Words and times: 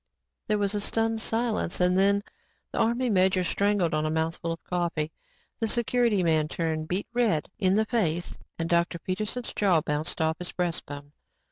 There 0.47 0.57
was 0.57 0.73
a 0.73 0.81
stunned 0.81 1.21
silence 1.21 1.79
and 1.79 1.95
then 1.95 2.23
the 2.71 2.79
Army 2.79 3.07
major 3.07 3.43
strangled 3.43 3.93
on 3.93 4.03
a 4.03 4.09
mouthful 4.09 4.51
of 4.51 4.63
coffee; 4.63 5.11
the 5.59 5.67
security 5.67 6.23
man 6.23 6.47
turned 6.47 6.87
beet 6.87 7.05
red 7.13 7.47
in 7.59 7.75
the 7.75 7.85
face 7.85 8.35
and 8.57 8.67
Dr. 8.67 8.97
Peterson's 8.97 9.53
jaw 9.53 9.79
bounced 9.81 10.19
off 10.19 10.39
his 10.39 10.53
breastbone. 10.53 11.11